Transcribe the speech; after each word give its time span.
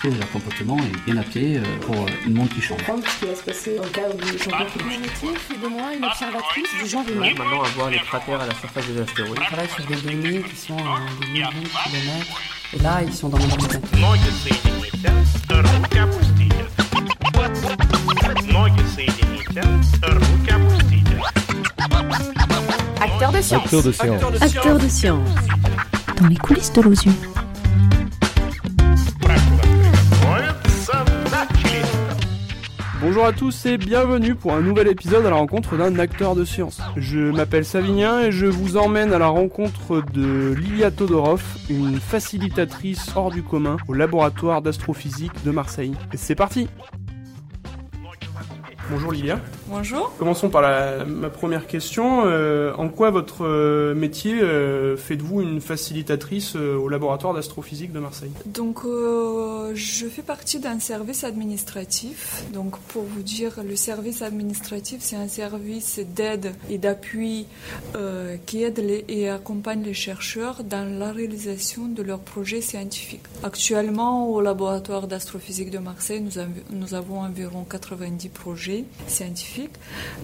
respect 0.00 0.16
de 0.16 0.20
leur 0.20 0.30
comportement 0.30 0.76
est 0.78 1.04
bien 1.04 1.16
appliqué 1.16 1.58
euh, 1.58 1.62
pour 1.82 1.94
euh, 1.94 2.06
une 2.26 2.34
monde 2.34 2.48
qui 2.48 2.60
change. 2.60 2.78
ce 2.80 3.18
qui 3.18 3.26
va 3.26 3.34
se 3.34 3.42
passer 3.42 3.76
dans 3.76 3.82
le 3.84 3.88
cadre 3.90 4.14
du 4.14 4.24
ah. 4.24 4.42
changement 4.42 4.66
climatique. 4.66 5.38
fait 5.38 5.58
de 5.58 5.68
moi 5.68 5.94
une 5.94 6.04
observatrice 6.04 6.68
du 6.82 6.86
genre 6.88 7.04
humain. 7.08 7.32
maintenant 7.36 7.62
à 7.62 7.68
voir 7.68 7.90
les 7.90 7.98
cratères 7.98 8.40
à 8.40 8.46
la 8.46 8.54
surface 8.54 8.86
des 8.86 9.00
astéroïdes. 9.00 9.38
On 9.38 9.44
travaille 9.44 9.68
sur 9.68 9.86
des 9.86 9.96
données 9.96 10.42
qui 10.42 10.56
sont 10.56 10.76
à 10.76 11.00
des 11.20 11.26
millions 11.26 11.48
de 11.48 11.68
kilomètres. 11.90 12.40
Et 12.72 12.78
là, 12.78 13.02
ils 13.02 13.12
sont 13.12 13.28
dans 13.28 13.38
le 13.38 13.46
même 13.46 13.50
Acteur 23.02 23.32
de 23.32 23.40
science. 23.42 23.64
Acteur 23.64 23.82
de 23.82 23.92
science. 23.92 24.22
Acteur 24.42 24.78
de 24.78 24.88
science. 24.88 25.28
Dans 26.20 26.26
les 26.26 26.36
coulisses 26.36 26.72
de 26.72 26.82
l'OSU. 26.82 27.10
Bonjour 33.10 33.26
à 33.26 33.32
tous 33.32 33.66
et 33.66 33.76
bienvenue 33.76 34.36
pour 34.36 34.52
un 34.52 34.60
nouvel 34.60 34.86
épisode 34.86 35.26
à 35.26 35.30
la 35.30 35.34
rencontre 35.34 35.76
d'un 35.76 35.98
acteur 35.98 36.36
de 36.36 36.44
science. 36.44 36.80
Je 36.96 37.18
m'appelle 37.18 37.64
Savinien 37.64 38.20
et 38.20 38.30
je 38.30 38.46
vous 38.46 38.76
emmène 38.76 39.12
à 39.12 39.18
la 39.18 39.26
rencontre 39.26 40.00
de 40.12 40.52
Lilia 40.52 40.92
Todorov, 40.92 41.42
une 41.68 41.98
facilitatrice 41.98 43.10
hors 43.16 43.32
du 43.32 43.42
commun 43.42 43.78
au 43.88 43.94
laboratoire 43.94 44.62
d'astrophysique 44.62 45.32
de 45.44 45.50
Marseille. 45.50 45.96
C'est 46.14 46.36
parti 46.36 46.68
Bonjour 48.88 49.10
Lilia. 49.10 49.40
Bonjour. 49.70 50.12
Commençons 50.18 50.48
par 50.50 50.62
la- 50.62 51.04
ma 51.04 51.30
première 51.30 51.68
question. 51.68 52.22
Euh, 52.26 52.72
en 52.76 52.88
quoi 52.88 53.10
votre 53.10 53.44
euh, 53.46 53.94
métier 53.94 54.40
euh, 54.40 54.96
faites-vous 54.96 55.42
une 55.42 55.60
facilitatrice 55.60 56.56
au 56.56 56.88
laboratoire 56.88 57.34
d'astrophysique 57.34 57.92
de 57.92 58.00
Marseille? 58.00 58.32
Donc, 58.46 58.80
je 58.84 60.06
fais 60.06 60.22
partie 60.22 60.58
d'un 60.58 60.80
service 60.80 61.22
administratif. 61.22 62.42
Donc, 62.52 62.78
pour 62.88 63.04
vous 63.04 63.22
dire, 63.22 63.60
le 63.64 63.76
service 63.76 64.22
administratif, 64.22 64.98
c'est 65.00 65.16
un 65.16 65.28
service 65.28 66.00
d'aide 66.16 66.52
et 66.68 66.78
d'appui 66.78 67.46
qui 68.46 68.62
aide 68.64 68.78
les- 68.78 69.04
et 69.08 69.28
accompagne 69.28 69.82
les 69.84 69.94
chercheurs 69.94 70.64
dans 70.64 70.84
la 70.98 71.12
réalisation 71.12 71.86
de 71.86 72.02
leurs 72.02 72.18
projets 72.20 72.60
scientifiques. 72.60 73.22
Actuellement, 73.44 74.28
au 74.30 74.40
laboratoire 74.40 75.06
d'astrophysique 75.06 75.70
de 75.70 75.78
Marseille, 75.78 76.20
nous, 76.20 76.38
av- 76.38 76.48
nous 76.70 76.94
avons 76.94 77.20
environ 77.20 77.64
90 77.68 78.28
projets 78.30 78.84
scientifiques. 79.06 79.59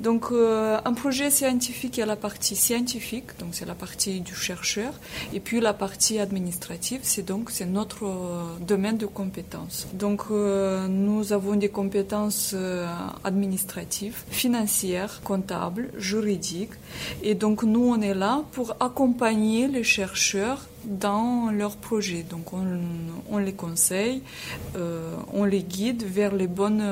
Donc, 0.02 0.26
euh, 0.30 0.78
un 0.84 0.92
projet 0.92 1.30
scientifique, 1.30 1.96
il 1.96 2.00
y 2.00 2.02
a 2.02 2.06
la 2.06 2.16
partie 2.16 2.56
scientifique, 2.56 3.38
donc 3.38 3.50
c'est 3.52 3.64
la 3.64 3.74
partie 3.74 4.20
du 4.20 4.34
chercheur, 4.34 4.92
et 5.32 5.40
puis 5.40 5.60
la 5.60 5.72
partie 5.72 6.18
administrative, 6.18 7.00
c'est 7.02 7.24
donc 7.24 7.50
c'est 7.50 7.66
notre 7.66 8.04
euh, 8.04 8.44
domaine 8.60 8.98
de 8.98 9.06
compétences. 9.06 9.88
Donc, 9.94 10.22
euh, 10.30 10.86
nous 10.88 11.32
avons 11.32 11.56
des 11.56 11.68
compétences 11.68 12.54
administratives, 13.24 14.22
financières, 14.30 15.20
comptables, 15.24 15.90
juridiques, 15.96 16.76
et 17.22 17.34
donc 17.34 17.62
nous 17.62 17.88
on 17.88 18.00
est 18.00 18.14
là 18.14 18.42
pour 18.52 18.76
accompagner 18.80 19.68
les 19.68 19.84
chercheurs 19.84 20.66
dans 20.84 21.50
leurs 21.50 21.76
projets. 21.76 22.22
Donc 22.22 22.52
on, 22.52 23.38
les 23.38 23.52
conseille, 23.52 24.22
on 25.32 25.44
les 25.44 25.62
guide 25.62 26.04
vers 26.04 26.34
les 26.34 26.46
bonnes 26.46 26.84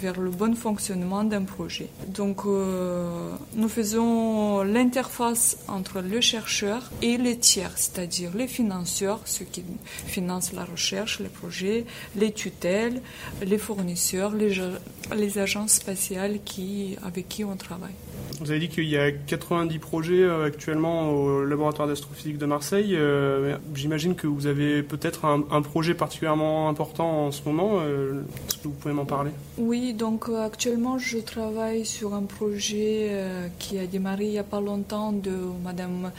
vers 0.00 0.20
le 0.20 0.30
bon 0.30 0.54
fonctionnement 0.54 1.24
d'un 1.24 1.42
projet. 1.42 1.88
Donc 2.06 2.42
euh, 2.46 3.30
nous 3.54 3.68
faisons 3.68 4.62
l'interface 4.62 5.58
entre 5.68 6.00
le 6.00 6.20
chercheur 6.20 6.90
et 7.02 7.16
les 7.16 7.38
tiers, 7.38 7.72
c'est-à-dire 7.76 8.30
les 8.34 8.46
financeurs, 8.46 9.20
ceux 9.24 9.44
qui 9.44 9.64
financent 10.06 10.52
la 10.52 10.64
recherche, 10.64 11.20
les 11.20 11.28
projets, 11.28 11.84
les 12.16 12.32
tutelles, 12.32 13.02
les 13.42 13.58
fournisseurs, 13.58 14.32
les, 14.34 14.54
les 15.14 15.38
agences 15.38 15.72
spatiales 15.72 16.38
qui, 16.44 16.96
avec 17.04 17.28
qui 17.28 17.44
on 17.44 17.56
travaille. 17.56 17.94
Vous 18.40 18.50
avez 18.50 18.60
dit 18.60 18.68
qu'il 18.68 18.88
y 18.88 18.96
a 18.96 19.10
90 19.10 19.78
projets 19.78 20.22
euh, 20.22 20.46
actuellement 20.46 21.10
au 21.10 21.44
laboratoire 21.44 21.88
d'astrophysique 21.88 22.38
de 22.38 22.46
Marseille. 22.46 22.94
Euh, 22.94 23.56
J'imagine 23.74 24.14
que 24.14 24.26
vous 24.26 24.46
avez 24.46 24.82
peut-être 24.82 25.24
un, 25.24 25.62
projet 25.62 25.94
particulièrement 25.94 26.68
important 26.68 27.26
en 27.26 27.32
ce 27.32 27.42
moment. 27.44 27.80
Euh, 27.80 28.22
Est-ce 28.48 28.58
que 28.58 28.64
vous 28.64 28.74
pouvez 28.74 28.94
m'en 28.94 29.04
parler? 29.04 29.30
Oui, 29.56 29.92
donc 29.92 30.28
actuellement 30.28 30.98
je 30.98 31.18
travaille 31.18 31.84
sur 31.84 32.14
un 32.14 32.22
projet 32.22 33.10
qui 33.58 33.78
a 33.78 33.86
démarré 33.86 34.26
il 34.26 34.30
n'y 34.30 34.38
a 34.38 34.44
pas 34.44 34.60
longtemps 34.60 35.12
de 35.12 35.32
Madame 35.64 36.12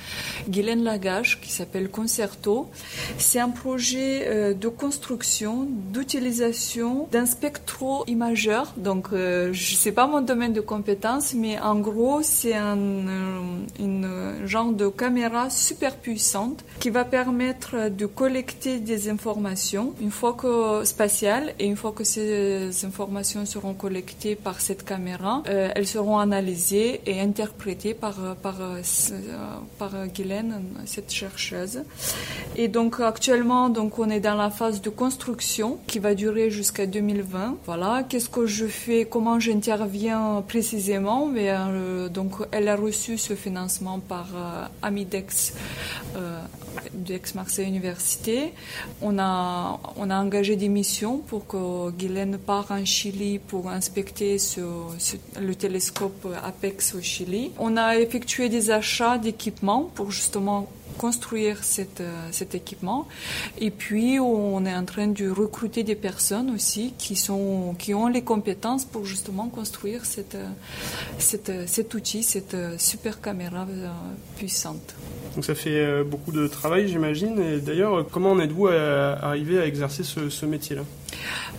Guylaine 0.47 0.83
Lagache 0.83 1.39
qui 1.41 1.51
s'appelle 1.51 1.89
Concerto. 1.89 2.69
C'est 3.17 3.39
un 3.39 3.49
projet 3.49 4.53
de 4.53 4.67
construction, 4.67 5.67
d'utilisation 5.93 7.07
d'un 7.11 7.25
spectro-imageur. 7.25 8.73
Donc 8.77 9.07
je 9.13 9.75
sais 9.75 9.91
pas 9.91 10.07
mon 10.07 10.21
domaine 10.21 10.53
de 10.53 10.61
compétence, 10.61 11.33
mais 11.33 11.59
en 11.59 11.79
gros 11.79 11.98
c'est 12.21 12.55
un 12.55 12.77
euh, 12.77 13.39
une 13.79 14.45
genre 14.45 14.71
de 14.71 14.87
caméra 14.87 15.49
super 15.49 15.95
puissante 15.97 16.63
qui 16.79 16.89
va 16.89 17.03
permettre 17.05 17.89
de 17.89 18.05
collecter 18.05 18.79
des 18.79 19.09
informations 19.09 19.93
une 20.01 20.11
fois 20.11 20.33
que 20.33 20.83
spatiales 20.85 21.53
et 21.59 21.65
une 21.65 21.75
fois 21.75 21.91
que 21.91 22.03
ces 22.03 22.85
informations 22.85 23.45
seront 23.45 23.73
collectées 23.73 24.35
par 24.35 24.61
cette 24.61 24.83
caméra, 24.85 25.43
euh, 25.47 25.69
elles 25.75 25.87
seront 25.87 26.19
analysées 26.19 27.01
et 27.05 27.19
interprétées 27.19 27.93
par 27.93 28.15
par 28.41 28.61
euh, 28.61 28.81
euh, 29.11 29.37
par 29.77 29.91
Guylaine, 30.07 30.61
cette 30.85 31.11
chercheuse. 31.11 31.83
Et 32.55 32.67
donc 32.67 32.99
actuellement, 32.99 33.69
donc 33.69 33.99
on 33.99 34.09
est 34.09 34.19
dans 34.19 34.35
la 34.35 34.49
phase 34.49 34.81
de 34.81 34.89
construction 34.89 35.79
qui 35.87 35.99
va 35.99 36.13
durer 36.15 36.49
jusqu'à 36.49 36.85
2020. 36.85 37.57
Voilà, 37.65 38.03
qu'est-ce 38.07 38.29
que 38.29 38.45
je 38.45 38.65
fais, 38.65 39.05
comment 39.05 39.39
j'interviens 39.39 40.43
précisément? 40.47 41.25
Mais 41.25 41.49
euh, 41.49 41.88
donc 42.09 42.33
elle 42.51 42.67
a 42.67 42.75
reçu 42.75 43.17
ce 43.17 43.35
financement 43.35 43.99
par 43.99 44.27
euh, 44.35 44.65
Amidex 44.81 45.53
euh, 46.15 46.41
d'Aix-Marseille 46.93 47.67
Université. 47.67 48.53
On 49.01 49.17
a 49.19 49.79
on 49.95 50.09
a 50.09 50.17
engagé 50.19 50.55
des 50.55 50.69
missions 50.69 51.17
pour 51.17 51.47
que 51.47 51.91
Guylaine 51.91 52.37
part 52.37 52.71
en 52.71 52.85
Chili 52.85 53.39
pour 53.39 53.69
inspecter 53.69 54.37
le 55.39 55.55
télescope 55.55 56.27
Apex 56.43 56.95
au 56.95 57.01
Chili. 57.01 57.51
On 57.59 57.77
a 57.77 57.97
effectué 57.97 58.49
des 58.49 58.71
achats 58.71 59.17
d'équipements 59.17 59.89
pour 59.95 60.11
justement 60.11 60.67
construire 60.99 61.61
euh, 61.79 62.27
cet 62.31 62.55
équipement. 62.55 63.07
Et 63.57 63.71
puis, 63.71 64.19
on 64.19 64.65
est 64.65 64.75
en 64.75 64.83
train 64.83 65.07
de 65.07 65.29
recruter 65.29 65.83
des 65.83 65.95
personnes 65.95 66.49
aussi 66.51 66.93
qui, 66.97 67.15
sont, 67.15 67.73
qui 67.79 67.93
ont 67.93 68.07
les 68.07 68.21
compétences 68.21 68.83
pour 68.83 69.05
justement 69.05 69.47
construire 69.47 70.05
cette, 70.05 70.35
euh, 70.35 71.47
euh, 71.49 71.63
cet 71.65 71.93
outil, 71.93 72.21
cette 72.21 72.57
super 72.77 73.21
caméra 73.21 73.65
puissante. 74.35 74.95
Donc 75.35 75.45
ça 75.45 75.55
fait 75.55 76.03
beaucoup 76.03 76.31
de 76.31 76.47
travail, 76.47 76.87
j'imagine. 76.87 77.39
Et 77.39 77.59
d'ailleurs, 77.61 78.05
comment 78.11 78.31
en 78.31 78.39
êtes-vous 78.39 78.67
arrivé 78.67 79.59
à 79.59 79.65
exercer 79.65 80.03
ce, 80.03 80.29
ce 80.29 80.45
métier-là? 80.45 80.83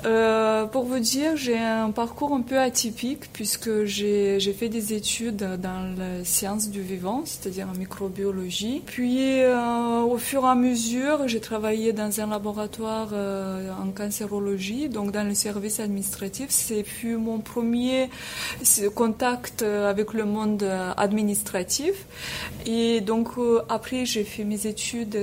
Euh, 0.04 0.64
pour 0.66 0.84
vous 0.84 0.98
dire, 0.98 1.36
j'ai 1.36 1.58
un 1.58 1.90
parcours 1.90 2.32
un 2.32 2.40
peu 2.40 2.58
atypique 2.58 3.30
puisque 3.32 3.84
j'ai 3.84 4.38
fait 4.58 4.68
des 4.68 4.94
études 4.94 5.36
dans 5.60 5.94
la 5.96 6.24
science 6.24 6.70
du 6.70 6.80
vivant, 6.80 7.22
c'est-à-dire 7.24 7.68
en 7.68 7.78
microbiologie. 7.78 8.82
Puis, 8.86 9.42
euh, 9.42 10.00
au 10.00 10.16
fur 10.16 10.44
et 10.44 10.48
à 10.48 10.54
mesure, 10.54 11.28
j'ai 11.28 11.40
travaillé 11.40 11.92
dans 11.92 12.20
un 12.20 12.26
laboratoire 12.26 13.10
euh, 13.12 13.70
en 13.72 13.90
cancérologie, 13.90 14.88
donc 14.88 15.12
dans 15.12 15.26
le 15.26 15.34
service 15.34 15.80
administratif. 15.80 16.46
C'est 16.50 16.84
fut 16.84 17.16
mon 17.16 17.38
premier 17.38 18.08
contact 18.94 19.62
avec 19.62 20.14
le 20.14 20.24
monde 20.24 20.64
administratif. 20.96 22.06
Et 22.66 23.00
donc, 23.00 23.28
après, 23.68 24.06
j'ai 24.06 24.24
fait 24.24 24.44
mes 24.44 24.66
études 24.66 25.18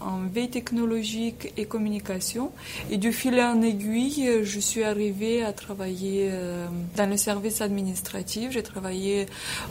en 0.00 0.18
veille 0.32 0.50
technologique 0.50 1.52
et 1.56 1.64
communication. 1.64 2.52
Et 2.90 2.96
du 2.96 3.12
fil 3.22 3.40
en 3.40 3.62
aiguille, 3.62 4.26
euh, 4.26 4.42
je 4.42 4.58
suis 4.58 4.82
arrivée 4.82 5.44
à 5.44 5.52
travailler 5.52 6.28
euh, 6.32 6.66
dans 6.96 7.08
le 7.08 7.16
service 7.16 7.60
administratif. 7.60 8.50
J'ai 8.50 8.64
travaillé 8.64 9.26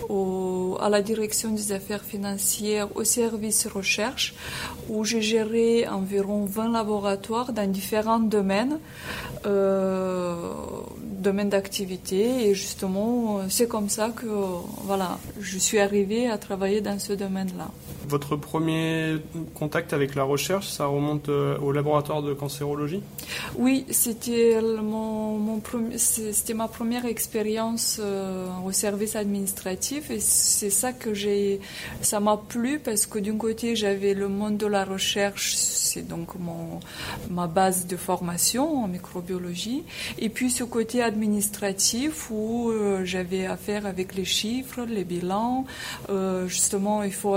au, 0.07 0.77
à 0.79 0.87
la 0.87 1.01
direction 1.01 1.49
des 1.51 1.73
affaires 1.73 2.05
financières, 2.13 2.87
au 2.95 3.03
service 3.03 3.67
recherche, 3.67 4.35
où 4.87 5.03
j'ai 5.03 5.21
géré 5.21 5.85
environ 5.85 6.45
20 6.45 6.71
laboratoires 6.71 7.51
dans 7.51 7.69
différents 7.69 8.19
domaines, 8.19 8.79
euh, 9.45 10.53
domaines 11.01 11.49
d'activité. 11.49 12.47
Et 12.47 12.55
justement, 12.55 13.41
c'est 13.49 13.67
comme 13.67 13.89
ça 13.89 14.13
que 14.15 14.31
voilà, 14.85 15.19
je 15.41 15.57
suis 15.57 15.79
arrivée 15.79 16.29
à 16.29 16.37
travailler 16.37 16.79
dans 16.79 16.99
ce 16.99 17.11
domaine-là. 17.11 17.69
Votre 18.11 18.35
premier 18.35 19.19
contact 19.55 19.93
avec 19.93 20.15
la 20.15 20.23
recherche, 20.23 20.67
ça 20.67 20.85
remonte 20.85 21.29
euh, 21.29 21.57
au 21.59 21.71
laboratoire 21.71 22.21
de 22.21 22.33
cancérologie? 22.33 23.01
Oui, 23.55 23.85
c'était 23.89 24.59
mon, 24.83 25.39
ma 26.53 26.67
première 26.67 27.05
expérience 27.05 28.01
euh, 28.01 28.47
au 28.65 28.73
service 28.73 29.15
administratif 29.15 30.11
et 30.11 30.19
c'est 30.19 30.69
ça 30.69 30.91
que 30.91 31.13
j'ai 31.13 31.61
ça 32.01 32.19
m'a 32.19 32.35
plu 32.35 32.79
parce 32.79 33.05
que 33.05 33.17
d'un 33.17 33.37
côté 33.37 33.77
j'avais 33.77 34.13
le 34.13 34.27
monde 34.27 34.57
de 34.57 34.65
la 34.65 34.83
recherche, 34.83 35.55
c'est 35.55 36.05
donc 36.05 36.35
mon 36.37 36.81
ma 37.29 37.47
base 37.47 37.87
de 37.87 37.95
formation 37.95 38.83
en 38.83 38.87
microbiologie 38.89 39.83
et 40.19 40.27
puis 40.27 40.49
ce 40.51 40.65
côté 40.65 41.01
administratif 41.01 42.29
où 42.29 42.71
euh, 42.71 43.05
j'avais 43.05 43.45
affaire 43.45 43.85
avec 43.85 44.15
les 44.15 44.25
chiffres, 44.25 44.81
les 44.83 45.05
bilans, 45.05 45.65
euh, 46.09 46.47
justement 46.47 47.03
il 47.03 47.13
faut 47.13 47.35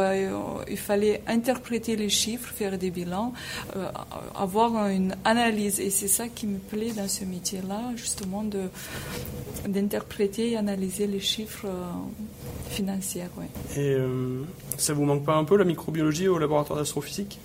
il 0.71 0.77
fallait 0.77 1.23
interpréter 1.27 1.97
les 1.97 2.09
chiffres, 2.09 2.53
faire 2.55 2.79
des 2.79 2.91
bilans, 2.91 3.33
euh, 3.77 3.89
avoir 4.35 4.89
une 4.89 5.15
analyse 5.25 5.81
et 5.81 5.91
c'est 5.91 6.09
ça 6.09 6.29
qui 6.29 6.47
me 6.47 6.59
plaît 6.59 6.93
dans 6.93 7.09
ce 7.09 7.25
métier-là, 7.25 7.93
justement 7.97 8.43
de 8.43 8.63
d'interpréter 9.69 10.53
et 10.53 10.57
analyser 10.57 11.07
les 11.07 11.21
chiffres 11.21 11.67
euh, 11.67 11.85
financiers. 12.69 13.25
ouais. 13.39 13.47
Et 13.77 13.95
euh, 13.95 14.43
ça 14.77 14.93
vous 14.93 15.05
manque 15.05 15.25
pas 15.25 15.37
un 15.37 15.45
peu 15.45 15.57
la 15.57 15.65
microbiologie 15.65 16.29
au 16.29 16.39
laboratoire 16.39 16.79
d'astrophysique? 16.79 17.39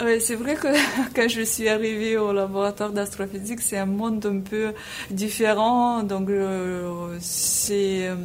Ouais, 0.00 0.20
c'est 0.20 0.34
vrai 0.34 0.54
que 0.54 0.68
quand 1.14 1.28
je 1.28 1.42
suis 1.42 1.68
arrivée 1.68 2.16
au 2.16 2.32
laboratoire 2.32 2.92
d'astrophysique, 2.92 3.60
c'est 3.60 3.78
un 3.78 3.86
monde 3.86 4.24
un 4.26 4.40
peu 4.40 4.72
différent. 5.10 6.02
Donc, 6.02 6.28
euh, 6.28 7.16
c'est, 7.20 8.08
euh, 8.08 8.16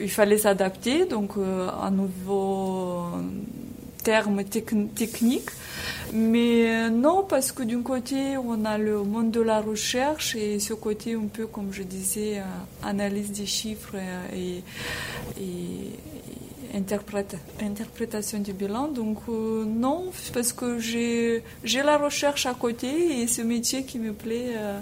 il, 0.00 0.10
fallait 0.10 0.38
s'adapter. 0.38 1.06
Donc, 1.06 1.32
euh, 1.36 1.68
un 1.70 1.90
nouveau 1.90 3.06
terme 4.02 4.40
techn- 4.42 4.88
technique. 4.88 5.50
Mais 6.12 6.68
euh, 6.68 6.90
non, 6.90 7.24
parce 7.28 7.52
que 7.52 7.62
d'un 7.62 7.82
côté, 7.82 8.36
on 8.36 8.64
a 8.64 8.76
le 8.78 9.02
monde 9.02 9.30
de 9.30 9.40
la 9.40 9.60
recherche 9.60 10.36
et 10.36 10.58
ce 10.60 10.74
côté 10.74 11.14
un 11.14 11.26
peu, 11.32 11.46
comme 11.46 11.72
je 11.72 11.82
disais, 11.82 12.38
euh, 12.38 12.42
analyse 12.82 13.32
des 13.32 13.46
chiffres 13.46 13.94
euh, 13.94 14.26
et, 14.36 14.62
interprétation 17.60 18.38
du 18.38 18.52
bilan. 18.52 18.88
Donc 18.88 19.18
euh, 19.28 19.64
non, 19.64 20.10
parce 20.32 20.52
que 20.52 20.78
j'ai 20.78 21.42
la 21.64 21.98
recherche 21.98 22.46
à 22.46 22.54
côté 22.54 23.20
et 23.20 23.26
ce 23.26 23.42
métier 23.42 23.84
qui 23.84 23.98
me 23.98 24.12
plaît 24.12 24.54
euh. 24.56 24.80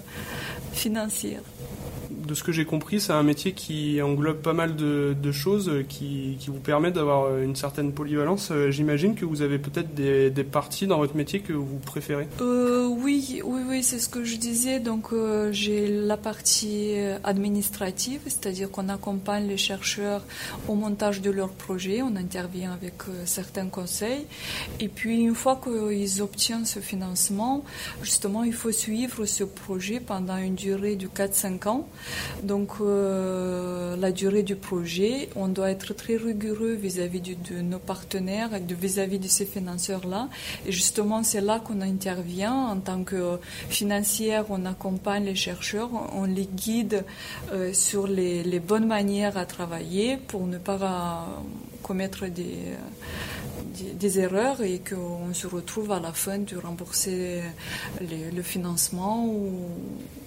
De 2.31 2.37
ce 2.37 2.45
que 2.45 2.53
j'ai 2.53 2.65
compris, 2.65 3.01
c'est 3.01 3.13
un 3.13 3.25
métier 3.25 3.55
qui 3.55 4.01
englobe 4.01 4.37
pas 4.37 4.53
mal 4.53 4.77
de, 4.77 5.33
choses 5.33 5.69
euh, 5.69 5.83
qui, 5.83 6.39
vous 6.47 6.61
permettent 6.61 6.95
d'avoir 6.95 7.25
euh, 7.25 7.43
une 7.43 7.57
certaine 7.57 7.93
polyvalence. 7.93 8.51
Euh, 8.53 8.71
J'imagine 8.71 9.17
que 9.17 9.25
vous 9.25 9.43
avez 9.43 9.59
peut-être 9.59 9.97
des, 9.97 10.31
parties 10.45 10.87
dans 10.87 10.99
votre 10.99 11.17
métier 11.17 11.41
que 11.41 11.53
vous 11.53 11.81
préférez. 11.85 12.29
Oui, 12.41 13.43
oui, 13.45 13.61
oui, 13.69 13.83
c'est 13.83 13.99
ce 13.99 14.09
que 14.09 14.23
je 14.23 14.37
disais. 14.37 14.79
Donc, 14.79 15.09
j'ai 15.51 15.89
la 15.89 16.17
partie 16.17 16.95
administrative, 17.25 18.21
c'est-à-dire 18.27 18.71
qu'on 18.71 18.89
accompagne 18.89 19.49
les 19.49 19.57
chercheurs 19.57 20.23
au 20.69 20.77
montage 20.77 21.23
de 21.23 21.33
leurs 21.33 21.51
projets, 21.51 22.01
on 22.01 22.15
intervient 22.15 22.73
avec 22.73 22.95
certains 23.25 23.67
conseils. 23.67 24.25
Et 24.79 24.87
puis, 24.87 25.19
une 25.19 25.35
fois 25.35 25.61
qu'ils 25.63 26.23
obtiennent 26.23 26.65
ce 26.65 26.79
financement, 26.79 27.65
justement, 28.03 28.45
il 28.45 28.55
faut 28.55 28.73
suivre 28.73 29.25
ce 29.25 29.43
projet 29.43 29.99
pendant 29.99 30.37
une 30.37 30.55
durée 30.55 30.95
de 30.95 31.09
4-5 31.09 31.69
ans. 31.69 31.89
Donc, 32.43 32.73
euh, 32.81 33.97
la 33.97 34.13
durée 34.13 34.43
du 34.43 34.57
projet, 34.57 35.29
on 35.37 35.49
doit 35.49 35.71
être 35.71 35.95
très 35.95 36.17
rigoureux 36.17 36.73
vis-à-vis 36.73 37.21
de 37.21 37.61
nos 37.61 37.79
partenaires 37.79 38.51
vis-à-vis 38.81 39.19
de 39.19 39.29
ces 39.29 39.47
financeurs-là. 39.47 40.29
Et 40.67 40.73
justement, 40.73 41.23
c'est 41.23 41.41
là 41.41 41.61
qu'on 41.61 41.81
intervient 41.81 42.55
en 42.55 42.81
tant 42.81 43.05
que 43.05 43.39
financière. 43.69 44.45
On 44.49 44.65
accompagne 44.67 45.25
les 45.25 45.35
chercheurs, 45.35 45.91
on 46.15 46.25
les 46.25 46.47
guide 46.47 47.05
euh, 47.53 47.73
sur 47.73 48.07
les, 48.07 48.61
bonnes 48.61 48.87
manières 48.87 49.37
à 49.37 49.47
travailler 49.47 50.17
pour 50.17 50.47
ne 50.47 50.59
pas 50.59 50.75
euh, 50.75 51.41
commettre 51.83 52.27
des, 52.27 52.77
des, 53.95 54.21
erreurs 54.21 54.63
et 54.63 54.81
qu'on 54.81 55.33
se 55.33 55.47
retrouve 55.47 55.93
à 55.93 56.01
la 56.01 56.13
fin 56.13 56.39
de 56.39 56.57
rembourser 56.57 57.43
le 58.01 58.43
financement 58.43 59.27
ou, 59.27 59.53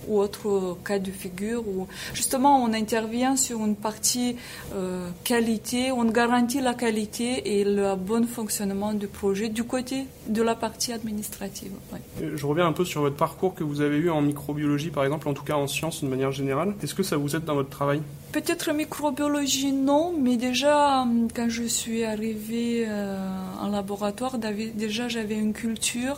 ou 0.07 0.19
autre 0.19 0.77
cas 0.85 0.99
de 0.99 1.11
figure 1.11 1.67
où 1.67 1.87
justement 2.13 2.63
on 2.63 2.73
intervient 2.73 3.35
sur 3.35 3.59
une 3.65 3.75
partie 3.75 4.35
euh, 4.75 5.09
qualité, 5.23 5.91
on 5.91 6.05
garantit 6.05 6.61
la 6.61 6.73
qualité 6.73 7.59
et 7.59 7.63
le 7.63 7.95
bon 7.95 8.25
fonctionnement 8.27 8.93
du 8.93 9.07
projet 9.07 9.49
du 9.49 9.63
côté 9.63 10.05
de 10.27 10.41
la 10.41 10.55
partie 10.55 10.93
administrative. 10.93 11.71
ouais. 11.91 11.99
Euh, 12.21 12.31
Je 12.35 12.45
reviens 12.45 12.67
un 12.67 12.73
peu 12.73 12.85
sur 12.85 13.01
votre 13.01 13.15
parcours 13.15 13.53
que 13.55 13.63
vous 13.63 13.81
avez 13.81 13.97
eu 13.97 14.09
en 14.09 14.21
microbiologie, 14.21 14.89
par 14.89 15.03
exemple, 15.03 15.27
en 15.29 15.33
tout 15.33 15.43
cas 15.43 15.55
en 15.55 15.67
sciences 15.67 16.03
de 16.03 16.09
manière 16.09 16.31
générale. 16.31 16.73
Est-ce 16.81 16.95
que 16.95 17.03
ça 17.03 17.17
vous 17.17 17.35
aide 17.35 17.45
dans 17.45 17.55
votre 17.55 17.69
travail? 17.69 18.01
Peut-être 18.31 18.73
microbiologie, 18.73 19.71
non, 19.71 20.13
mais 20.19 20.37
déjà, 20.37 21.01
hum, 21.01 21.27
quand 21.35 21.49
je 21.49 21.63
suis 21.63 22.03
arrivée 22.03 22.85
euh, 22.87 23.17
en 23.61 23.67
laboratoire, 23.69 24.37
déjà 24.39 25.07
j'avais 25.07 25.35
une 25.35 25.53
culture 25.53 26.17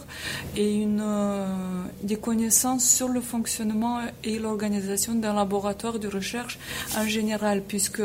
et 0.56 0.76
une, 0.76 1.02
euh, 1.04 1.46
des 2.04 2.16
connaissances 2.16 2.86
sur 2.88 3.10
le 3.10 3.20
fonctionnement 3.22 3.75
et 4.24 4.40
l'organisation 4.40 5.14
d'un 5.16 5.34
laboratoire 5.34 6.00
de 6.00 6.08
recherche 6.08 6.58
en 6.98 7.06
général, 7.08 7.62
puisque 7.68 8.02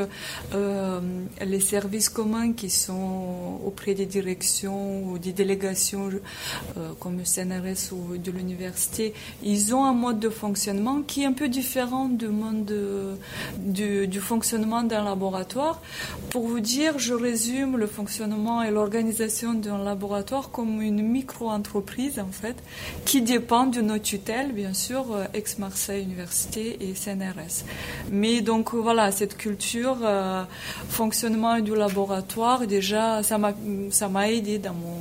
euh, 0.54 1.00
les 1.44 1.60
services 1.60 2.08
communs 2.08 2.52
qui 2.52 2.70
sont 2.70 3.60
auprès 3.64 3.94
des 3.94 4.06
directions 4.06 5.04
ou 5.04 5.18
des 5.18 5.32
délégations 5.32 6.08
euh, 6.10 6.90
comme 6.98 7.18
le 7.18 7.24
CNRS 7.24 7.92
ou 7.92 8.16
de 8.16 8.30
l'université, 8.30 9.14
ils 9.42 9.74
ont 9.74 9.84
un 9.84 9.92
mode 9.92 10.18
de 10.20 10.28
fonctionnement 10.30 11.02
qui 11.02 11.22
est 11.22 11.26
un 11.26 11.32
peu 11.32 11.48
différent 11.48 12.08
du 12.08 12.28
monde 12.28 12.64
de- 12.64 13.16
du, 13.58 14.06
du 14.06 14.20
fonctionnement 14.20 14.82
d'un 14.82 15.04
laboratoire. 15.04 15.80
Pour 16.30 16.46
vous 16.46 16.60
dire, 16.60 16.98
je 16.98 17.14
résume 17.14 17.76
le 17.76 17.86
fonctionnement 17.86 18.62
et 18.62 18.70
l'organisation 18.70 19.54
d'un 19.54 19.78
laboratoire 19.82 20.50
comme 20.50 20.80
une 20.82 21.02
micro-entreprise 21.02 22.18
en 22.18 22.32
fait, 22.32 22.56
qui 23.04 23.22
dépend 23.22 23.66
de 23.66 23.80
nos 23.80 23.98
tutelles, 23.98 24.52
bien 24.52 24.74
sûr, 24.74 25.06
euh, 25.12 25.24
Aix-Marseille 25.60 26.02
Université 26.04 26.78
et 26.80 26.94
CNRS. 26.94 27.64
Mais 28.10 28.40
donc 28.40 28.74
voilà, 28.74 29.12
cette 29.12 29.36
culture, 29.36 29.98
euh, 30.02 30.44
fonctionnement 30.88 31.60
du 31.60 31.74
laboratoire, 31.74 32.66
déjà, 32.66 33.22
ça 33.22 33.36
m'a 33.36 33.52
ça 33.90 34.08
m'a 34.08 34.30
aidé 34.30 34.58
dans 34.58 34.72
mon, 34.72 34.98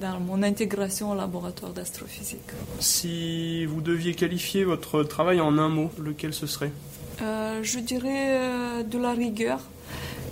dans 0.00 0.18
mon 0.18 0.42
intégration 0.42 1.12
au 1.12 1.14
laboratoire 1.14 1.72
d'astrophysique. 1.72 2.50
Si 2.80 3.64
vous 3.66 3.80
deviez 3.80 4.14
qualifier 4.14 4.64
votre 4.64 5.04
travail 5.04 5.40
en 5.40 5.56
un 5.58 5.68
mot, 5.68 5.90
lequel 5.98 6.34
ce 6.34 6.46
serait? 6.46 6.72
Euh, 7.22 7.60
je 7.62 7.78
dirais 7.78 8.38
euh, 8.38 8.82
de 8.82 8.98
la 8.98 9.12
rigueur. 9.12 9.60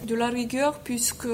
De 0.09 0.15
la 0.15 0.29
rigueur 0.29 0.79
puisque 0.79 1.29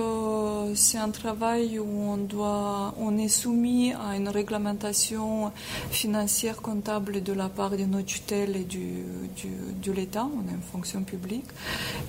c'est 0.75 0.99
un 0.99 1.11
travail 1.11 1.79
où 1.79 1.87
on 1.87 2.17
doit, 2.17 2.93
on 2.99 3.17
est 3.19 3.29
soumis 3.29 3.93
à 3.93 4.17
une 4.17 4.29
réglementation 4.29 5.53
financière 5.93 6.61
comptable 6.61 7.23
de 7.23 7.33
la 7.33 7.49
part 7.49 7.71
de 7.71 7.85
nos 7.85 8.03
tutelles 8.03 8.57
et 8.57 8.65
du, 8.65 9.05
du, 9.37 9.49
de 9.81 9.93
l'État. 9.93 10.27
On 10.27 10.51
est 10.51 10.55
une 10.55 10.69
fonction 10.73 11.05
publique. 11.05 11.45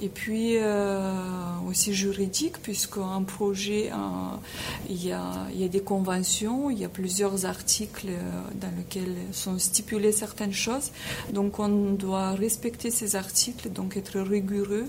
Et 0.01 0.10
puis 0.10 0.57
euh, 0.57 1.13
aussi 1.69 1.93
juridique 1.93 2.60
puisque 2.63 2.98
un 2.98 3.22
projet, 3.22 3.91
il, 4.89 5.05
y 5.05 5.12
a, 5.12 5.22
il 5.53 5.62
y 5.62 5.65
a 5.65 5.67
des 5.67 5.81
conventions, 5.81 6.72
il 6.72 6.79
y 6.79 6.86
a 6.86 6.89
plusieurs 6.89 7.45
articles 7.45 8.07
euh, 8.10 8.41
dans 8.60 8.75
lesquels 8.75 9.15
sont 9.34 9.60
stipulées 9.60 10.12
certaines 10.12 10.53
choses. 10.53 10.89
Donc 11.31 11.60
on 11.60 11.93
doit 11.93 12.31
respecter 12.31 12.89
ces 12.89 13.15
articles, 13.15 13.69
donc 13.69 13.98
être 13.98 14.19
rigoureux 14.19 14.88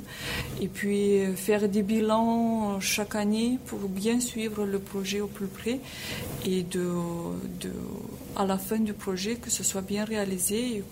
et 0.58 0.68
puis 0.68 1.20
euh, 1.20 1.34
des 1.66 1.82
bilans 1.82 2.80
chaque 2.80 3.14
année 3.14 3.58
pour 3.66 3.80
bien 3.80 4.20
suivre 4.20 4.64
le 4.64 4.78
projet 4.78 5.20
au 5.20 5.26
plus 5.26 5.46
près 5.46 5.80
et 6.44 6.62
de, 6.62 6.88
à 8.36 8.44
la 8.44 8.58
fin 8.58 8.78
du 8.78 8.92
projet 8.92 9.36
que 9.36 9.50
ce 9.50 9.62
soit 9.62 9.82
bien 9.82 10.04
réalisé 10.04 10.76
et 10.78 10.84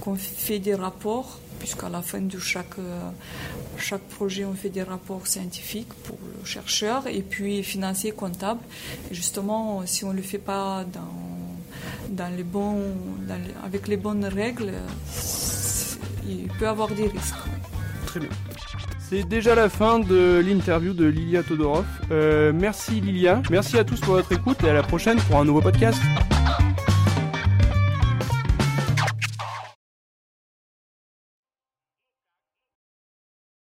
qu'on 0.00 0.16
fait 0.16 0.58
des 0.58 0.74
rapports 0.74 1.38
puisqu'à 1.58 1.88
la 1.88 2.02
fin 2.02 2.20
de 2.20 2.38
chaque 2.38 2.78
euh, 2.78 3.10
chaque 3.76 4.02
projet 4.02 4.44
on 4.44 4.54
fait 4.54 4.68
des 4.68 4.82
rapports 4.82 5.26
scientifiques 5.26 5.92
pour 6.04 6.18
le 6.22 6.44
chercheur 6.44 7.06
et 7.06 7.22
puis 7.22 7.62
financier 7.62 8.12
comptable 8.12 8.60
et 9.10 9.14
justement 9.14 9.84
si 9.86 10.04
on 10.04 10.10
ne 10.10 10.16
le 10.16 10.22
fait 10.22 10.38
pas 10.38 10.84
dans 10.92 11.16
dans 12.10 12.34
les 12.34 12.44
bons 12.44 12.82
avec 13.64 13.88
les 13.88 13.96
bonnes 13.96 14.24
règles 14.24 14.72
il 16.28 16.48
peut 16.58 16.68
avoir 16.68 16.88
des 16.88 17.06
risques 17.06 17.34
Très 18.06 18.20
bien. 18.20 18.30
C'est 19.08 19.26
déjà 19.26 19.54
la 19.54 19.70
fin 19.70 19.98
de 20.00 20.42
l'interview 20.44 20.92
de 20.92 21.06
Lilia 21.06 21.42
Todorov. 21.42 21.86
Euh, 22.10 22.52
merci 22.54 23.00
Lilia, 23.00 23.40
merci 23.50 23.78
à 23.78 23.84
tous 23.84 23.98
pour 24.00 24.14
votre 24.14 24.32
écoute 24.32 24.62
et 24.62 24.68
à 24.68 24.74
la 24.74 24.82
prochaine 24.82 25.16
pour 25.16 25.40
un 25.40 25.46
nouveau 25.46 25.62
podcast. 25.62 25.98